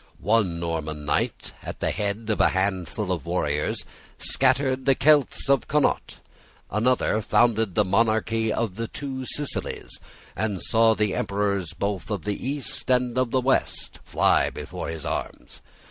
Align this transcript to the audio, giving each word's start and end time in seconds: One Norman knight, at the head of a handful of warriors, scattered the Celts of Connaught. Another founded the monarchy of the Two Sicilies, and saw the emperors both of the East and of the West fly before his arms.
One 0.19 0.59
Norman 0.59 1.05
knight, 1.05 1.51
at 1.61 1.79
the 1.79 1.91
head 1.91 2.31
of 2.31 2.41
a 2.41 2.49
handful 2.49 3.11
of 3.11 3.27
warriors, 3.27 3.85
scattered 4.17 4.85
the 4.87 4.95
Celts 4.95 5.47
of 5.47 5.67
Connaught. 5.67 6.17
Another 6.71 7.21
founded 7.21 7.75
the 7.75 7.85
monarchy 7.85 8.51
of 8.51 8.77
the 8.77 8.87
Two 8.87 9.27
Sicilies, 9.27 9.91
and 10.35 10.59
saw 10.59 10.95
the 10.95 11.13
emperors 11.13 11.73
both 11.77 12.09
of 12.09 12.23
the 12.23 12.33
East 12.43 12.89
and 12.89 13.15
of 13.15 13.29
the 13.29 13.41
West 13.41 13.99
fly 14.03 14.49
before 14.49 14.87
his 14.89 15.05
arms. 15.05 15.61